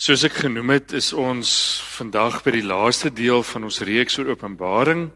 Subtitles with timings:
[0.00, 1.50] Soos ek genoem het, is ons
[1.98, 5.10] vandag by die laaste deel van ons reeks oor Openbaring.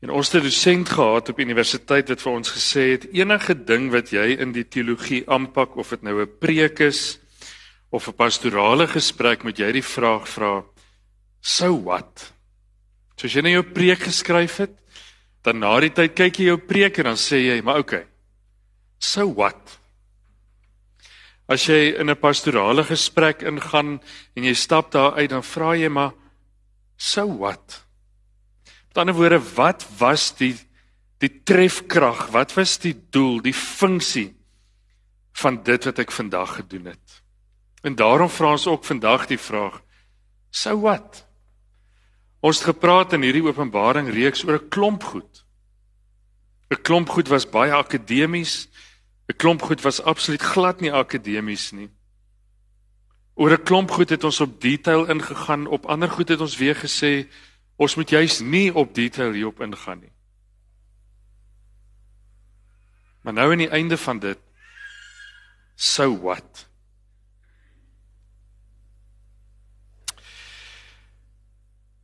[0.00, 3.92] En ons het 'n dosent gehad op universiteit wat vir ons gesê het enige ding
[3.92, 7.18] wat jy in die teologie aanpak of dit nou 'n preek is
[7.92, 10.64] of 'n pastorale gesprek, moet jy die vraag vra:
[11.42, 12.32] "So what?"
[13.16, 14.72] So as jy nou jou preek geskryf het,
[15.42, 18.06] dan na die tyd kyk jy jou preek en dan sê jy, "Maar okay.
[18.98, 19.85] So what?"
[21.48, 24.00] As jy in 'n pastorale gesprek ingaan
[24.34, 26.12] en jy stap daar uit, dan vra jy maar
[26.96, 27.84] so what?
[28.88, 30.56] Met ander woorde, wat was die
[31.18, 32.28] die trefkrag?
[32.32, 34.34] Wat was die doel, die funksie
[35.32, 37.22] van dit wat ek vandag gedoen het?
[37.82, 39.82] En daarom vra ons ook vandag die vraag:
[40.50, 41.26] so what?
[42.40, 45.44] Ons het gepraat in hierdie Openbaring reeks oor 'n klomp goed.
[46.70, 48.68] 'n Klomp goed was baie akademies,
[49.28, 51.90] 'n klomp goed was absoluut glad nie akademies nie.
[53.34, 56.76] Oor 'n klomp goed het ons op detail ingegaan, op ander goed het ons weer
[56.76, 57.28] gesê
[57.76, 60.12] ons moet juis nie op detail hierop ingaan nie.
[63.22, 64.38] Maar nou aan die einde van dit
[65.74, 66.68] so what?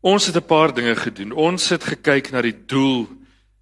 [0.01, 1.33] Ons het 'n paar dinge gedoen.
[1.33, 3.09] Ons het gekyk na die doel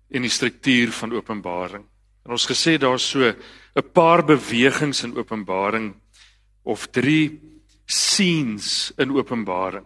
[0.09, 1.90] en die struktuur van Openbaring.
[2.31, 5.95] En ons gesê daar's so 'n paar bewegings in Openbaring
[6.63, 7.41] of drie
[7.87, 9.85] scenes in Openbaring.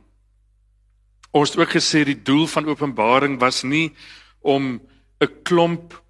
[1.32, 3.94] Ons het ook gesê die doel van Openbaring was nie
[4.42, 4.80] om
[5.20, 6.02] 'n klomp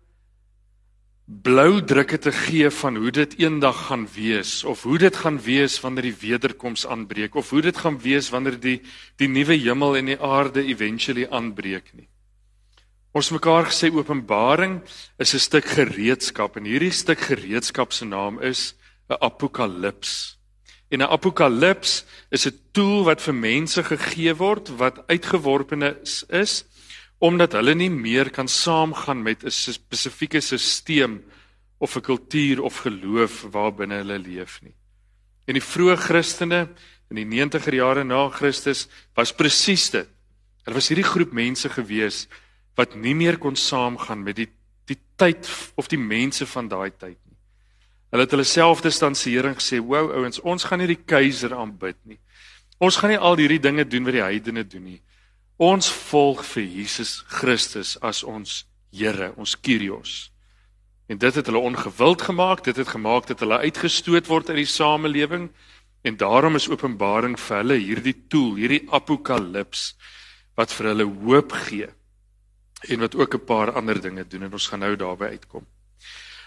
[1.25, 5.81] blou drukke te gee van hoe dit eendag gaan wees of hoe dit gaan wees
[5.81, 8.83] wanneer die wederkoms aanbreek of hoe dit gaan wees wanneer die
[9.17, 12.09] die nuwe hemel en die aarde eventually aanbreek nie.
[13.15, 14.81] Ons mekaar gesê Openbaring
[15.23, 18.75] is 'n stuk gereedskap en hierdie stuk gereedskap se naam is
[19.09, 20.37] 'n apokalips.
[20.91, 26.65] En 'n apokalips is 'n tool wat vir mense gegee word wat uitgeworpenes is
[27.21, 31.23] omdat hulle nie meer kan saamgaan met 'n spesifieke stelsel
[31.79, 34.75] of 'n kultuur of geloof waarbinne hulle leef nie.
[35.47, 36.69] En die vroeë Christene
[37.11, 40.09] in die 90er jare na Christus was presies dit.
[40.65, 42.27] Hulle was hierdie groep mense gewees
[42.79, 44.51] wat nie meer kon saamgaan met die
[44.85, 45.49] die tyd
[45.81, 47.39] of die mense van daai tyd nie.
[48.13, 52.19] Hulle het hulle self distansering gesê, "Wow ouens, ons gaan nie die keiser aanbid nie.
[52.79, 55.03] Ons gaan nie al hierdie dinge doen wat die heidene doen nie.
[55.57, 60.31] Ons volg vir Jesus Christus as ons Here, ons Kyrios."
[61.09, 64.65] En dit het hulle ongewild gemaak, dit het gemaak dat hulle uitgestoot word uit die
[64.65, 65.51] samelewing
[66.03, 69.97] en daarom is Openbaring vir hulle hierdie tool, hierdie apokalips
[70.57, 71.89] wat vir hulle hoop gee
[72.89, 75.67] en wat ook 'n paar ander dinge doen en ons gaan nou daarby uitkom.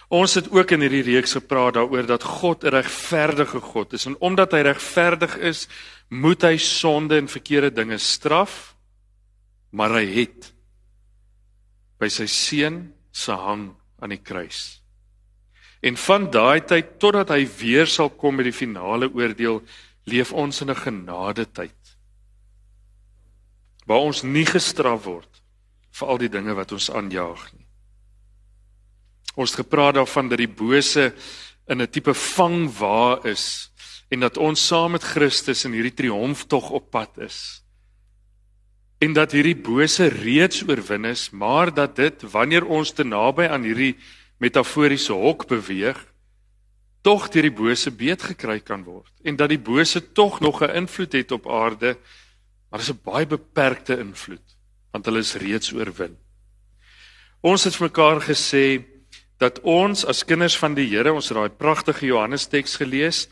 [0.08, 4.16] Ons het ook in hierdie reeks gepraat daaroor dat God 'n regverdige God is en
[4.20, 5.68] omdat hy regverdig is,
[6.10, 8.76] moet hy sonde en verkeerde dinge straf,
[9.70, 10.54] maar hy het
[12.00, 14.82] by sy seun se hang aan die kruis.
[15.82, 19.62] En van daai tyd totdat hy weer sal kom met die finale oordeel,
[20.06, 21.74] leef ons in 'n genadetyd
[23.88, 25.37] waar ons nie gestraf word
[25.92, 27.66] vir al die dinge wat ons aanjaag nie.
[29.38, 31.14] Ons het gepraat daarvan dat die bose
[31.68, 33.72] in 'n tipe vangwa is
[34.10, 37.64] en dat ons saam met Christus in hierdie triomftog op pad is.
[39.00, 43.64] En dat hierdie bose reeds oorwin is, maar dat dit wanneer ons te naby aan
[43.64, 43.98] hierdie
[44.38, 46.06] metaforiese hok beweeg,
[47.02, 50.76] tog deur die bose beet gekry kan word en dat die bose tog nog 'n
[50.76, 51.98] invloed het op aarde,
[52.70, 54.57] maar dis 'n baie beperkte invloed
[54.92, 56.16] want hulle is reeds oorwin.
[57.46, 58.84] Ons het mekaar gesê
[59.38, 63.28] dat ons as kinders van die Here, ons het daai pragtige Johannes teks gelees,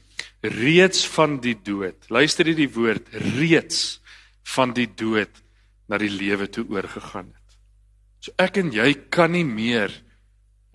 [0.45, 1.97] reeds van die dood.
[2.13, 3.99] Luister hierdie woord, reeds
[4.55, 5.41] van die dood
[5.89, 7.57] na die lewe toe oorgegaan het.
[8.21, 9.93] So ek en jy kan nie meer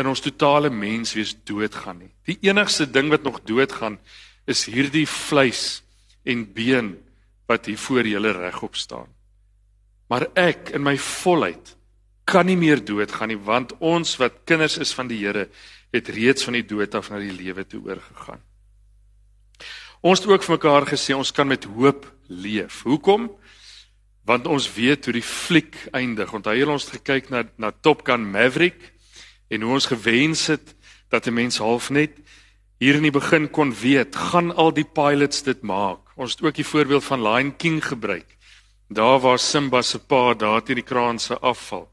[0.00, 2.12] in ons totale mens wees doodgaan nie.
[2.26, 3.98] Die enigste ding wat nog doodgaan
[4.50, 5.82] is hierdie vleis
[6.24, 6.94] en been
[7.50, 9.10] wat hier voor julle regop staan.
[10.10, 11.76] Maar ek in my volheid
[12.30, 15.48] kan nie meer doodgaan nie want ons wat kinders is van die Here
[15.94, 18.42] het reeds van die dood af na die lewe toe oorgegaan.
[20.00, 22.82] Ons het ook vir mekaar gesê ons kan met hoop leef.
[22.88, 23.28] Hoekom?
[24.24, 26.32] Want ons weet hoe die fliek eindig.
[26.32, 28.92] Onthou jy ons het gekyk na na Top Gun Maverick
[29.50, 30.74] en hoe ons gewens het
[31.10, 32.18] dat 'n mens half net
[32.78, 35.98] hier in die begin kon weet, gaan al die pilots dit maak.
[36.16, 38.38] Ons het ook die voorbeeld van Lion King gebruik.
[38.90, 41.86] Daar waar Simba se pa daar teen die kraan se afval.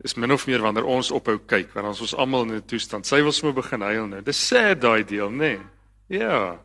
[0.00, 3.06] Is min of meer wanneer ons ophou kyk, want ons is almal in 'n toestand.
[3.06, 4.22] Sy wil sommer begin huil nou.
[4.22, 5.36] Dis sad daai deel, nê?
[5.36, 5.60] Nee.
[6.08, 6.60] Ja.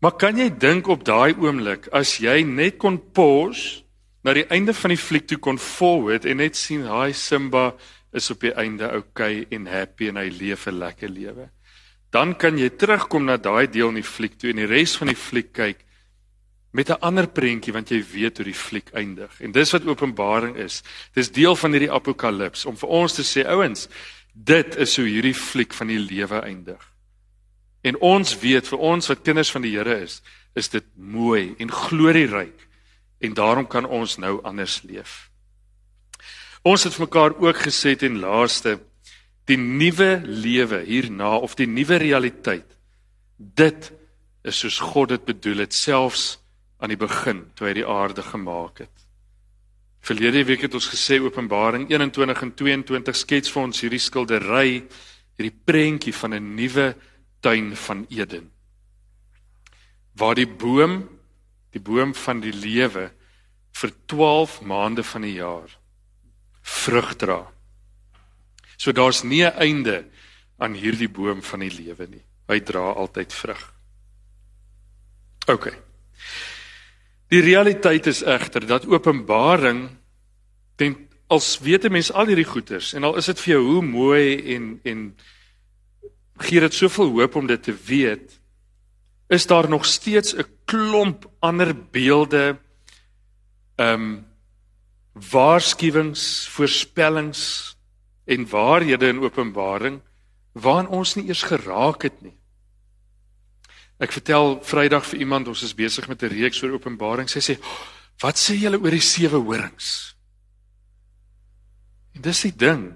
[0.00, 3.84] Maar kan jy dink op daai oomblik as jy net kon pause
[4.24, 7.74] na die einde van die fliek toe kon forward en net sien hy Simba
[8.12, 11.48] is op die einde okay en happy en hy leef 'n lekker lewe.
[12.10, 15.08] Dan kan jy terugkom na daai deel in die fliek toe en die res van
[15.08, 15.84] die fliek kyk
[16.74, 19.40] met 'n ander prentjie want jy weet hoe die fliek eindig.
[19.40, 20.82] En dis wat Openbaring is.
[21.14, 23.88] Dis deel van hierdie apokalips om vir ons te sê ouens,
[24.32, 26.92] dit is hoe hierdie fliek van die lewe eindig.
[27.82, 30.22] En ons weet vir ons wat kinders van die Here is,
[30.54, 32.68] is dit mooi en glorieryk
[33.20, 35.30] en daarom kan ons nou anders leef.
[36.62, 38.80] Ons het mekaar ook gesê ten laaste
[39.44, 42.66] die nuwe lewe hierna of die nuwe realiteit.
[43.36, 43.92] Dit
[44.42, 46.43] is soos God dit bedoel het selfs
[46.84, 49.04] aan die begin toe hy die aarde gemaak het.
[50.04, 54.82] Verlede week het ons gesê Openbaring 21 en 22 skets vir ons hierdie skildery,
[55.38, 56.94] hierdie prentjie van 'n nuwe
[57.40, 58.50] tuin van Eden.
[60.12, 61.08] Waar die boom,
[61.72, 63.12] die boom van die lewe
[63.72, 65.72] vir 12 maande van die jaar
[66.62, 67.40] vrug dra.
[68.76, 70.04] So daar's nie 'n einde
[70.58, 72.24] aan hierdie boom van die lewe nie.
[72.48, 73.72] Hy dra altyd vrug.
[75.46, 75.72] OK.
[77.34, 79.88] Die realiteit is egter dat Openbaring
[80.78, 80.94] ten
[81.26, 84.54] als weet 'n mens al hierdie goeters en al is dit vir jou hoe mooi
[84.54, 85.16] en en
[86.36, 88.40] gee dit soveel hoop om dit te weet
[89.28, 92.58] is daar nog steeds 'n klomp ander beelde
[93.76, 94.26] ehm um,
[95.30, 97.76] waarskuwings, voorspellings
[98.24, 100.00] en waarhede in Openbaring
[100.52, 102.38] waaraan ons nie eers geraak het nie.
[104.04, 107.28] Ek vertel Vrydag vir iemand ons is besig met 'n reeks oor Openbaring.
[107.28, 107.54] Sy sê,
[108.20, 110.14] "Wat sê julle oor die sewe horings?"
[112.14, 112.94] En dis die ding.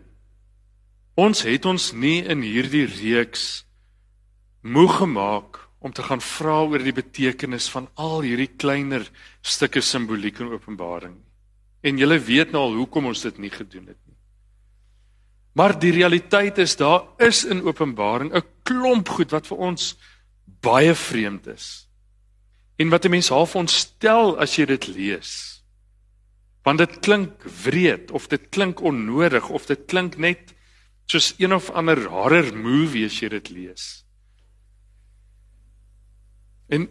[1.16, 3.64] Ons het ons nie in hierdie reeks
[4.62, 9.08] moeg gemaak om te gaan vra oor die betekenis van al hierdie kleiner
[9.42, 11.16] stukke simboliek in Openbaring.
[11.82, 14.16] En julle weet nou al hoekom ons dit nie gedoen het nie.
[15.54, 19.96] Maar die realiteit is daar is in Openbaring 'n klomp goed wat vir ons
[20.68, 21.88] baie vreemd is.
[22.78, 25.62] En wat 'n mens half ontstel as jy dit lees.
[26.62, 30.54] Want dit klink wreed of dit klink onnodig of dit klink net
[31.06, 34.04] soos een of ander horror movie as jy dit lees.
[36.68, 36.88] En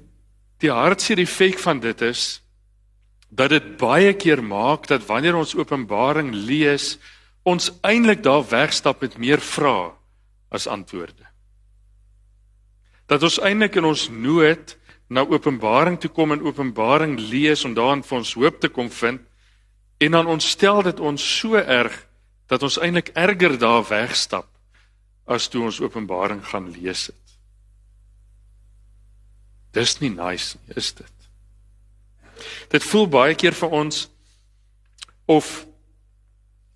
[0.57, 2.41] die hartseer effek van dit is
[3.29, 6.97] dat dit baie keer maak dat wanneer ons Openbaring lees,
[7.43, 9.93] ons eintlik daar wegstap met meer vrae
[10.49, 11.27] as antwoorde
[13.07, 14.75] dat ons eintlik in ons nood
[15.07, 19.23] na Openbaring toe kom en Openbaring lees om daarin vir ons hoop te kom vind
[20.03, 21.95] en dan ontstel dit ons so erg
[22.51, 24.49] dat ons eintlik erger daar wegstap
[25.27, 27.23] as toe ons Openbaring gaan lees het.
[29.75, 31.13] Dis nie nice nie, is dit?
[32.71, 34.05] Dit voel baie keer vir ons
[35.27, 35.65] of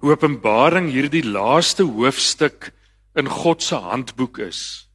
[0.02, 2.72] Openbaring hierdie laaste hoofstuk
[3.16, 4.91] in God se handboek is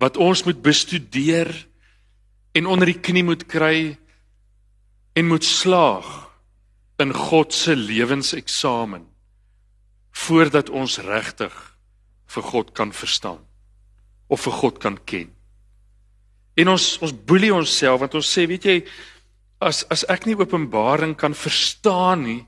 [0.00, 1.50] wat ons moet bestudeer
[2.56, 3.98] en onder die knie moet kry
[5.12, 6.08] en moet slaag
[7.00, 9.04] in God se lewenseksamen
[10.26, 11.54] voordat ons regtig
[12.30, 13.44] vir God kan verstaan
[14.30, 15.30] of vir God kan ken.
[16.56, 18.76] En ons ons boelie onsself want ons sê weet jy
[19.60, 22.42] as as ek nie openbaring kan verstaan nie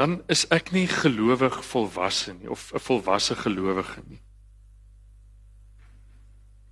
[0.00, 4.22] dan is ek nie gelowig volwasse nie of 'n volwasse gelowige nie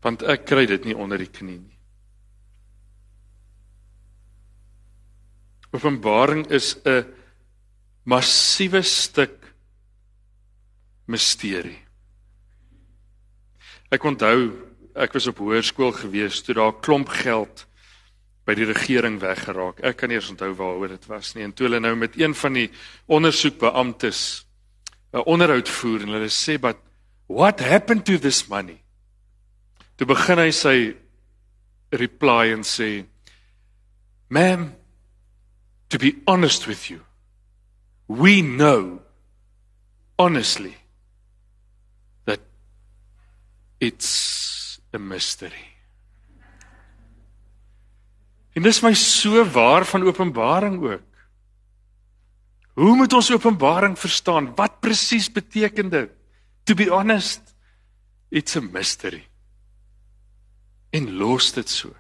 [0.03, 1.79] want ek kry dit nie onder die knie nie.
[5.71, 7.07] Openbaring is 'n
[8.05, 9.55] massiewe stuk
[11.07, 11.79] misterie.
[13.91, 17.67] Ek onthou ek was op hoërskool gewees toe daar 'n klomp geld
[18.47, 19.81] by die regering weggeraak.
[19.81, 21.45] Ek kan nie eens onthou waaroor dit was nie.
[21.45, 22.71] En toe hulle nou met een van die
[23.07, 24.47] ondersoekbeamptes
[25.13, 26.77] 'n onderhoud voer en hulle sê, "But
[27.27, 28.83] what happened to this money?"
[30.01, 30.77] Toe begin hy sy
[31.93, 33.05] reply en sê,
[34.33, 34.73] "Ma'am,
[35.91, 37.05] to be honest with you,
[38.09, 39.03] we know
[40.17, 40.75] honestly
[42.25, 42.41] that
[43.79, 45.69] it's a mystery."
[48.57, 51.29] En dis my so waar van Openbaring ook.
[52.73, 54.55] Hoe moet ons Openbaring verstaan?
[54.55, 56.11] Wat presies beteken dit?
[56.65, 57.55] To be honest,
[58.31, 59.30] it's a mystery
[60.91, 61.95] en los dit so.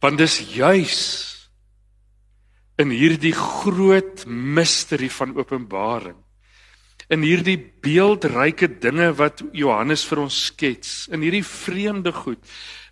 [0.00, 1.00] Want dis juis
[2.76, 6.18] in hierdie groot misterie van Openbaring
[7.12, 12.40] in hierdie beeldryke dinge wat Johannes vir ons skets, in hierdie vreemde goed,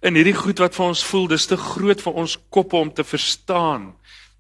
[0.05, 3.07] in hierdie goed wat vir ons voel dis te groot vir ons koppe om te
[3.07, 3.93] verstaan.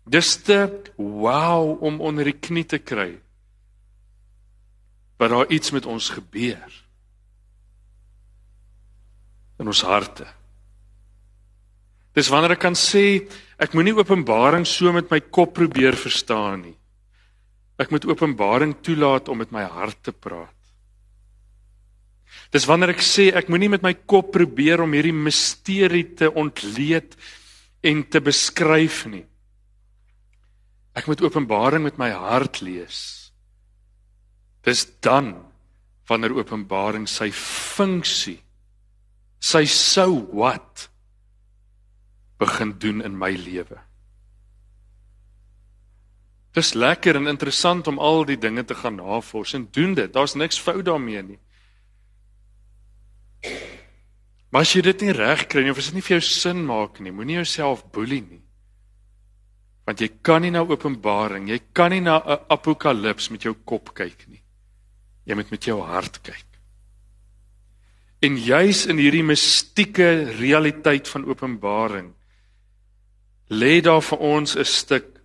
[0.06, 3.14] Dis te wow om onder die knie te kry.
[5.18, 6.83] Maar daar iets met ons gebeur.
[9.58, 10.26] In ons harte.
[12.14, 13.24] Dis wanneer ek kan sê
[13.58, 16.76] ek moenie Openbaring so met my kop probeer verstaan nie.
[17.78, 20.52] Ek moet Openbaring toelaat om met my hart te praat.
[22.54, 27.16] Dis wanneer ek sê ek moenie met my kop probeer om hierdie misterie te ontleed
[27.82, 29.24] en te beskryf nie.
[30.94, 33.00] Ek moet Openbaring met my hart lees.
[34.62, 35.34] Dis dan
[36.06, 38.38] wanneer Openbaring sy funksie
[39.44, 40.88] sy sou wat
[42.40, 43.80] begin doen in my lewe.
[46.54, 50.12] Dis lekker en interessant om al die dinge te gaan navors en doen dit.
[50.12, 51.40] Daar's niks fout daarmee nie.
[54.54, 56.62] Maar as jy dit nie reg kry nie of as dit nie vir jou sin
[56.64, 58.42] maak nie, moenie jouself boelie nie.
[59.84, 63.92] Want jy kan nie na Openbaring, jy kan nie na 'n Apokalips met jou kop
[63.94, 64.42] kyk nie.
[65.26, 66.53] Jy moet met jou hart kyk.
[68.24, 72.12] En juis in hierdie mistieke realiteit van Openbaring
[73.52, 75.20] lê daar vir ons 'n stuk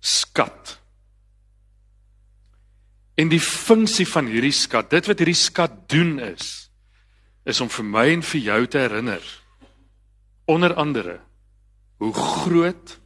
[0.00, 0.80] skat.
[3.14, 6.70] En die funksie van hierdie skat, dit wat hierdie skat doen is,
[7.44, 9.22] is om vir my en vir jou te herinner
[10.44, 11.20] onder andere
[11.96, 13.00] hoe groot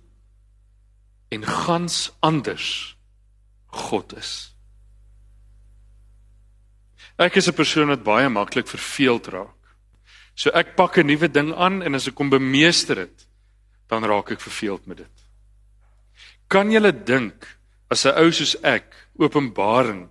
[1.28, 2.96] en gans anders
[3.66, 4.53] God is.
[7.18, 9.61] Ek is 'n persoon wat baie maklik verveeld raak.
[10.35, 13.26] So ek pak 'n nuwe ding aan en as ek kom bemeester dit,
[13.88, 15.16] dan raak ek verveeld met dit.
[16.49, 17.59] Kan jy dink
[17.90, 20.09] as 'n ou soos ek Openbaring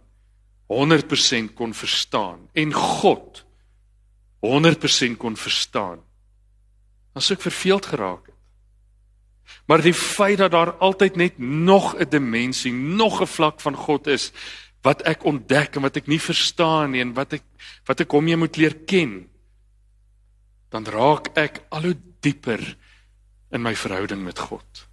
[0.69, 3.43] 100% kon verstaan en God
[4.41, 5.99] 100% kon verstaan?
[7.13, 8.35] Dan sou ek verveeld geraak het.
[9.67, 14.07] Maar die feit dat daar altyd net nog 'n dimensie, nog 'n vlak van God
[14.07, 14.31] is
[14.83, 17.45] wat ek ontdek en wat ek nie verstaan nie en wat ek
[17.87, 19.21] wat ek hom mee moet leer ken
[20.73, 22.61] dan raak ek al hoe dieper
[23.53, 24.85] in my verhouding met God.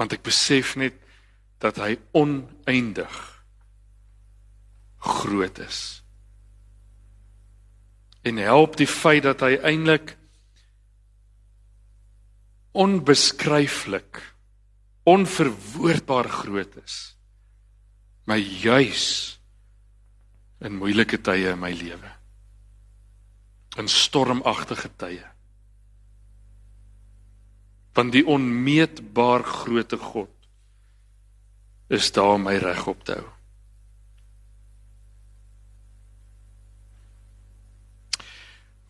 [0.00, 0.96] Want ek besef net
[1.60, 3.18] dat hy oneindig
[5.04, 6.00] groot is.
[8.24, 10.16] En help die feit dat hy eintlik
[12.72, 14.22] onbeskryflik
[15.08, 16.98] onverwoordbaar groot is.
[18.30, 19.04] My juis
[20.62, 22.12] in moeilike tye in my lewe
[23.78, 25.26] in stormagtige tye.
[27.94, 30.30] Want die onmeetbaar grootte God
[31.90, 33.28] is daar my reg op te hou.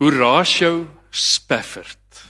[0.01, 2.21] Horatio Spafford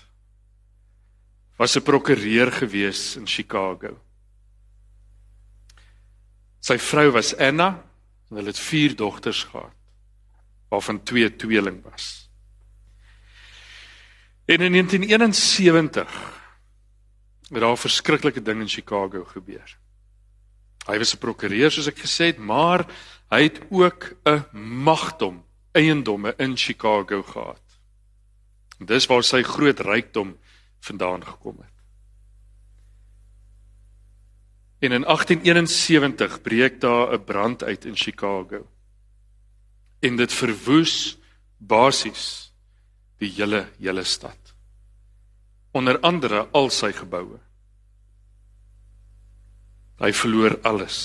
[1.56, 4.00] was 'n prokureur gewees in Chicago.
[6.62, 7.70] Sy vrou was Anna
[8.30, 9.74] en hulle het 4 dogters gehad
[10.72, 12.30] waarvan twee tweeling was.
[14.46, 16.42] En in 1971
[17.50, 19.78] het daar 'n verskriklike ding in Chicago gebeur.
[20.88, 22.86] Hy was 'n prokureur soos ek gesê het, maar
[23.30, 24.46] hy het ook 'n
[24.84, 27.62] magdom eiendomme in Chicago gehad.
[28.80, 30.38] Dis waar sy groot rykdom
[30.80, 31.81] vandaan gekom het.
[34.82, 38.68] En in 1871 breek daar 'n brand uit in Chicago.
[40.00, 41.18] En dit verwoes
[41.58, 42.54] basies
[43.18, 44.42] die hele hele stad
[45.72, 47.40] onder andere al sy geboue.
[50.02, 50.98] Hy verloor alles.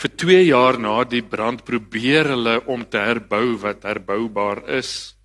[0.00, 5.16] Vir 2 jaar na die brand probeer hulle om te herbou wat herboubaar is.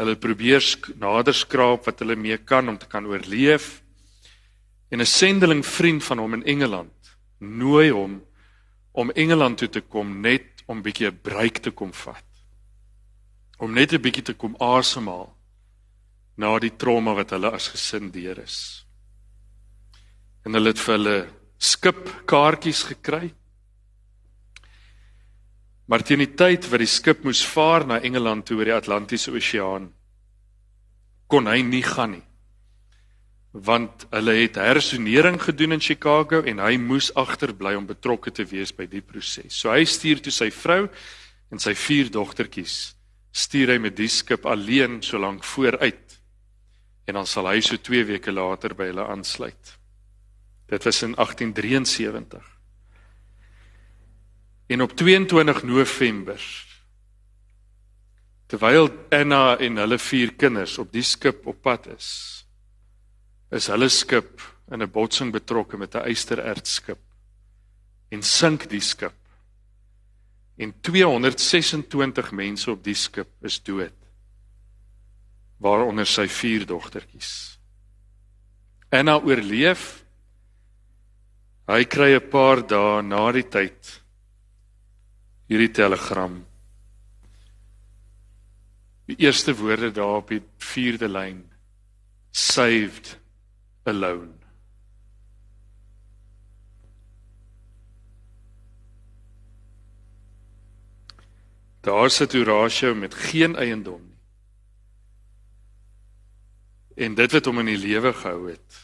[0.00, 0.64] Hulle probeer
[1.00, 3.82] nader skraap wat hulle mee kan om te kan oorleef.
[4.88, 8.24] En 'n sendeling vriend van hom in Engeland nooi hom
[8.92, 12.24] om Engeland toe te kom net om bietjie 'n breek te kom vat.
[13.58, 15.36] Om net 'n bietjie te kom asemhaal
[16.36, 18.86] na die trauma wat hulle as gesin deur is.
[20.44, 21.28] En hulle het vir hulle
[21.58, 23.34] skip kaartjies gekry.
[25.86, 29.30] Maar teen die tyd wat die skip moes vaar na Engeland toe oor die Atlantiese
[29.30, 29.92] Oseaan,
[31.26, 32.26] kon hy nie gaan nie.
[33.64, 38.74] Want hulle het hersonering gedoen in Chicago en hy moes agterbly om betrokke te wees
[38.76, 39.54] by die proses.
[39.56, 40.84] So hy stuur toe sy vrou
[41.50, 42.96] en sy vier dogtertjies
[43.36, 46.16] stuur hy met die skip alleen so lank vooruit
[47.06, 49.74] en dan sal hy so 2 weke later by hulle aansluit.
[50.66, 52.42] Dit was in 1873.
[54.66, 56.42] En op 22 November
[58.46, 62.45] terwyl Anna en hulle vier kinders op die skip op pad is,
[63.50, 66.98] is hulle skip in 'n botsing betrokke met 'n ysterertskip
[68.10, 69.14] en sink die skip.
[70.58, 73.94] En 226 mense op die skip is dood.
[75.58, 77.58] Waaronder sy vier dogtertjies.
[78.90, 80.04] Anna oorleef.
[81.66, 84.02] Hy kry 'n paar dae na die tyd
[85.48, 86.46] hierdie telegram.
[89.06, 91.50] Die eerste woorde daar op die 4de lyn
[92.30, 93.16] saved
[93.86, 94.34] alone.
[101.86, 104.16] Daar sit Horatio met geen eiendom nie.
[106.96, 108.78] En dit wat hom in die lewe gehou het,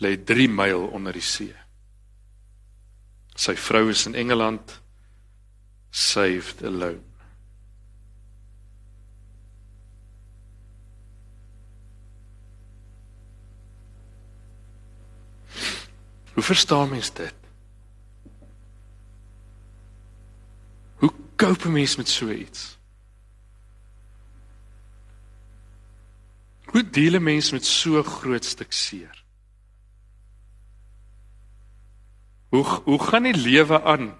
[0.00, 1.52] lê 3 myl onder die see.
[3.36, 4.80] Sy vrou is in Engeland
[5.90, 7.09] saved alone.
[16.40, 17.34] Hoe verstaan mens dit?
[20.94, 22.78] Hoe koop 'n mens met so iets?
[26.64, 29.24] Hoe deel 'n mens met so groot stuk seer?
[32.48, 34.18] Hoe hoe gaan die lewe aan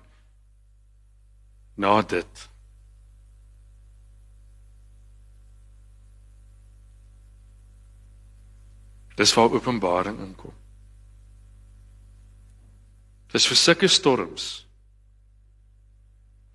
[1.75, 2.49] na dit.
[9.15, 10.60] Dis waar openbaring inkom.
[13.33, 14.67] Dis vir sulke storms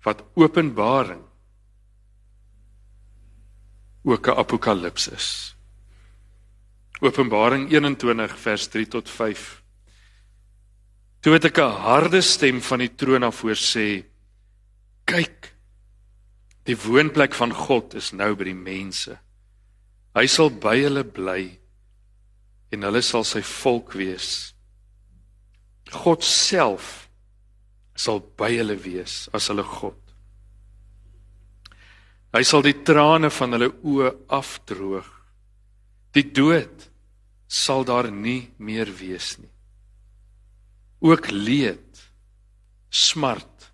[0.06, 1.22] wat openbaring
[4.06, 5.56] ook 'n apokalips is.
[7.00, 9.62] Openbaring 21 vers 3 tot 5.
[11.20, 14.04] Toe het ek 'n harde stem van die troon af hoor sê:
[15.04, 15.54] Kyk.
[16.64, 19.18] Die woonplek van God is nou by die mense.
[20.14, 21.58] Hy sal by hulle bly
[22.70, 24.55] en hulle sal sy volk wees.
[26.04, 27.06] God self
[27.96, 29.98] sal by hulle wees as hulle God.
[32.36, 35.08] Hy sal die trane van hulle oë afdroog.
[36.12, 36.88] Die dood
[37.48, 39.52] sal daar nie meer wees nie.
[41.06, 42.00] Ook leed,
[42.90, 43.70] smart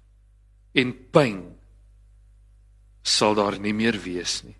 [0.79, 1.43] en pyn
[3.03, 4.57] sal daar nie meer wees nie.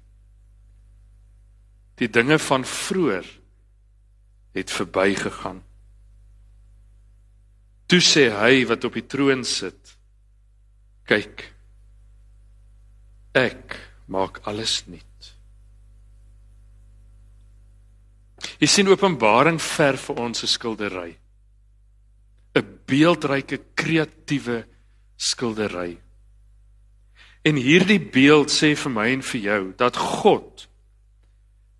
[1.99, 3.29] Die dinge van vroeër
[4.57, 5.63] het verbygegaan.
[7.93, 9.91] Toe sê hy wat op die troon sit:
[11.05, 11.43] "Kyk,
[13.37, 13.77] ek
[14.09, 15.35] maak alles nuut."
[18.63, 21.19] Jy sien Openbaring ver vir ons 'n skildery.
[22.57, 24.65] 'n beeldryke kreatiewe
[25.17, 25.99] skildery.
[27.45, 30.69] En hierdie beeld sê vir my en vir jou dat God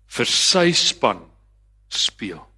[0.07, 1.25] vir sy span
[1.89, 2.52] speel.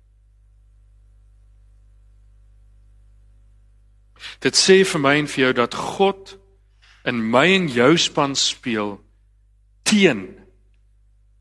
[4.39, 6.35] Dit sê vir my en vir jou dat God
[7.05, 8.97] in my en jou span speel
[9.85, 10.27] teen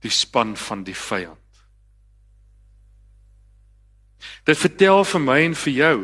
[0.04, 1.40] die span van die vyand.
[4.44, 5.98] Dit vertel vir my en vir jou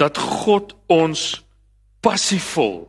[0.00, 1.26] dat God ons
[2.04, 2.86] passievol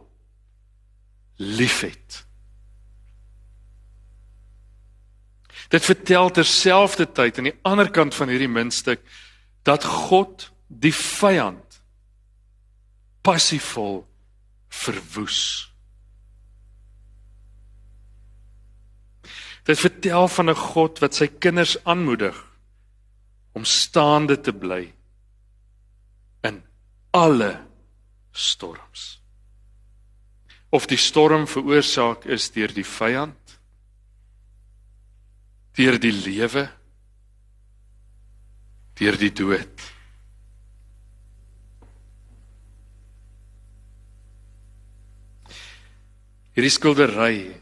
[1.37, 2.23] liefhet.
[5.67, 9.03] Dit vertel terselfdertyd aan die ander kant van hierdie muntstuk
[9.67, 11.66] dat God die vyand
[13.27, 14.05] passievol
[14.71, 15.41] verwoes.
[19.67, 22.37] Dit vertel van 'n God wat sy kinders aanmoedig
[23.51, 24.93] om staande te bly
[26.41, 26.63] in
[27.11, 27.67] alle
[28.31, 29.19] storms.
[30.69, 33.59] Of die storm veroorsaak is deur die vyand,
[35.75, 36.69] deur die lewe,
[38.93, 39.96] deur die dood.
[46.57, 47.53] Hierdie skildery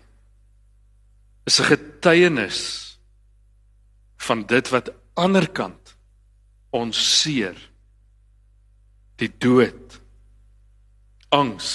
[1.43, 2.59] is 'n getuienis
[4.23, 4.87] van dit wat
[5.19, 5.97] aanderkant
[6.71, 7.59] ons seer
[9.19, 9.99] die dood
[11.29, 11.67] angs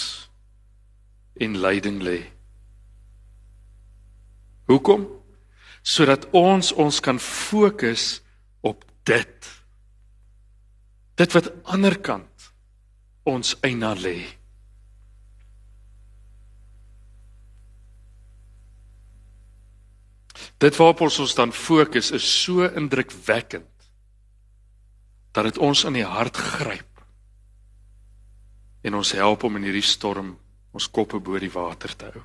[1.37, 2.33] en lyding lê.
[4.73, 5.05] Hoekom?
[5.83, 8.23] Sodat ons ons kan fokus
[8.61, 9.63] op dit.
[11.21, 12.53] Dit wat aanderkant
[13.29, 14.40] ons eina lê.
[20.61, 23.69] Dit waarop ons ons dan fokus is so indrukwekkend
[25.33, 26.91] dat dit ons in die hart gryp
[28.83, 30.35] en ons help om in hierdie storm
[30.77, 32.23] ons koppe bo die water te hou.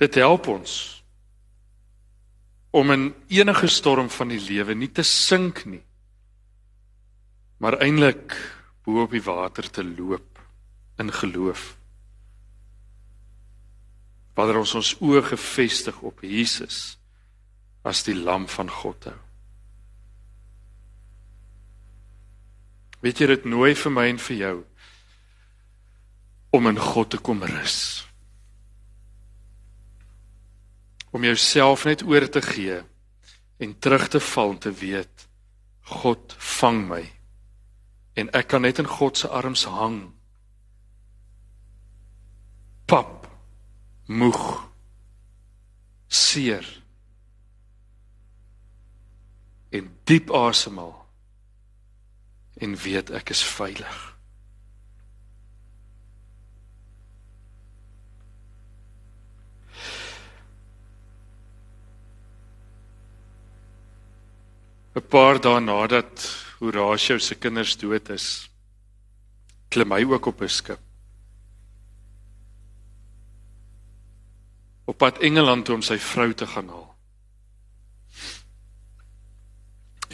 [0.00, 0.76] Dit help ons
[2.76, 5.82] om in enige storm van die lewe nie te sink nie,
[7.58, 8.36] maar eintlik
[8.84, 10.42] bo op die water te loop
[11.00, 11.75] in geloof.
[14.36, 16.96] Wanneer ons ons oë gefestig op Jesus
[17.86, 19.20] as die lam van God hou.
[23.04, 24.56] Weet jy dit nooi vir my en vir jou
[26.56, 27.78] om in God te kom rus.
[31.12, 32.80] Om jouself net oor te gee
[33.62, 35.28] en terug te val te weet
[35.86, 37.04] God vang my
[38.16, 40.15] en ek kan net in God se arms hang.
[44.06, 44.42] Moeg
[46.06, 46.66] seer
[49.74, 50.94] en diep asemhaal
[52.62, 53.96] en weet ek is veilig.
[64.96, 66.24] Een paar dae nadat
[66.56, 68.48] Horatio se kinders dood is,
[69.68, 70.85] klim hy ook op 'n skip.
[74.86, 76.90] Op pad Engeland toe om sy vrou te gaan haal.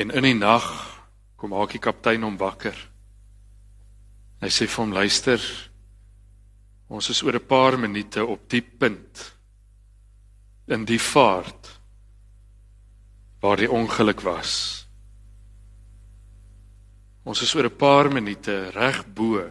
[0.01, 0.67] En in die nag
[1.37, 2.77] kom maak die kaptein hom wakker.
[4.41, 5.43] Hy sê vir hom luister.
[6.89, 9.33] Ons is oor 'n paar minute op die punt
[10.67, 11.81] in die vaart
[13.41, 14.87] waar die ongeluk was.
[17.25, 19.51] Ons is oor 'n paar minute reg bo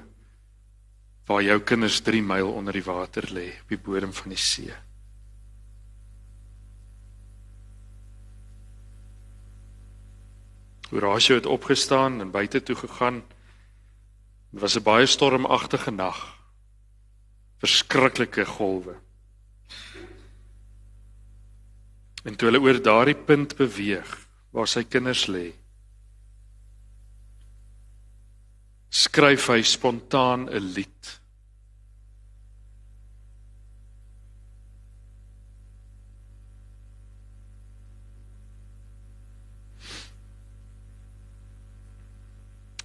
[1.25, 4.73] waar jou kinders 3 myl onder die water lê op die bodem van die see.
[10.91, 13.23] Horatio het opgestaan en buite toe gegaan.
[14.51, 16.37] Dit was 'n baie stormagtige nag.
[17.57, 18.95] Verskriklike golwe.
[22.23, 25.53] En toe hulle oor daardie punt beweeg waar sy kinders lê,
[28.89, 31.20] skryf hy spontaan 'n lied.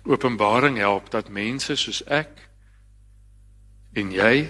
[0.07, 2.49] Openbaring help dat mense soos ek
[3.97, 4.47] en jy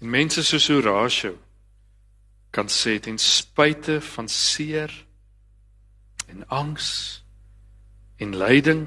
[0.00, 1.36] en mense soos Horatio
[2.50, 4.92] kan sê ten spyte van seer
[6.26, 6.88] en angs
[8.16, 8.86] en lyding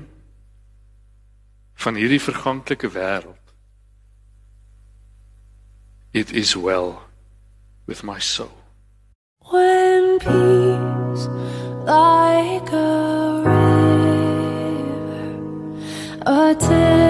[1.74, 3.38] van hierdie verganklike wêreld.
[6.12, 7.00] It is well
[7.86, 8.58] with my soul.
[9.52, 11.28] When peace
[11.86, 12.21] like
[16.62, 17.01] pretend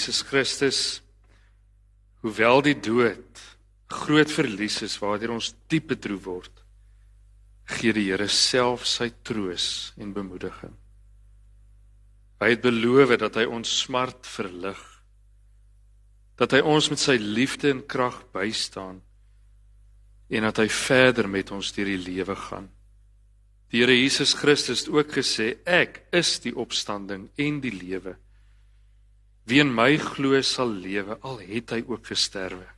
[0.00, 1.02] Jesus Christus,
[2.24, 3.40] hoewel die dood
[3.92, 6.62] groot verlies is waardeur ons diep bedroef word,
[7.76, 10.72] gee die Here self sy troos en bemoediging.
[12.40, 14.80] Hy het beloof dat hy ons smart verlig,
[16.40, 19.02] dat hy ons met sy liefde en krag bystaan
[20.32, 22.70] en dat hy verder met ons deur die lewe gaan.
[23.68, 28.16] Die Here Jesus Christus het ook gesê, ek is die opstanding en die lewe.
[29.50, 32.68] Wie in my glo sal lewe al het hy ook gesterwe.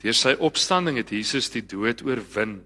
[0.00, 2.62] Deur sy opstanding het Jesus die dood oorwin.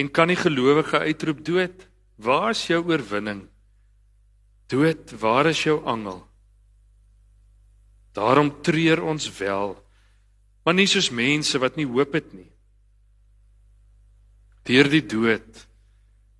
[0.00, 1.84] En kan die gelowige uitroep dood,
[2.16, 3.44] waar is jou oorwinning?
[4.72, 6.22] Dood, waar is jou angel?
[8.16, 9.76] Daarom treur ons wel,
[10.64, 12.48] maar nie soos mense wat nie hoop het nie.
[14.64, 15.64] Deur die dood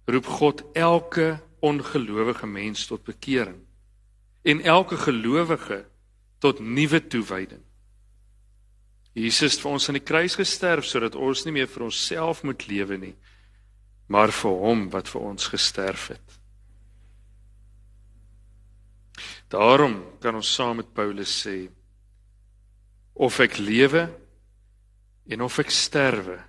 [0.09, 3.61] roep God elke ongelowige mens tot bekering
[4.45, 5.85] en elke gelowige
[6.39, 7.63] tot nuwe toewyding.
[9.15, 12.67] Jesus het vir ons aan die kruis gesterf sodat ons nie meer vir onsself moet
[12.69, 13.15] lewe nie,
[14.11, 16.39] maar vir hom wat vir ons gesterf het.
[19.55, 21.69] Daarom kan ons saam met Paulus sê
[23.15, 24.09] of ek lewe
[25.31, 26.41] en of ek sterwe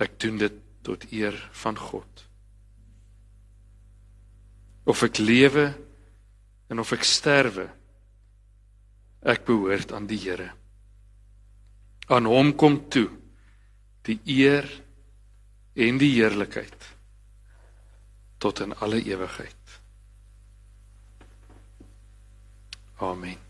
[0.00, 2.29] ek doen dit tot eer van God
[4.90, 5.66] of ek lewe
[6.70, 7.66] en of ek sterwe
[9.20, 10.48] ek behoort aan die Here.
[12.10, 13.08] Aan hom kom toe
[14.08, 14.66] die eer
[15.76, 16.88] en die heerlikheid
[18.40, 19.76] tot in alle ewigheid.
[23.04, 23.49] Amen